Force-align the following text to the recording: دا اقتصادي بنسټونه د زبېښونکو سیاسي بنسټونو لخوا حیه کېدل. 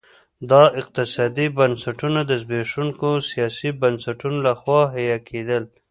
دا 0.49 0.63
اقتصادي 0.81 1.45
بنسټونه 1.57 2.19
د 2.25 2.31
زبېښونکو 2.41 3.09
سیاسي 3.31 3.69
بنسټونو 3.81 4.37
لخوا 4.47 4.81
حیه 4.93 5.17
کېدل. 5.29 5.63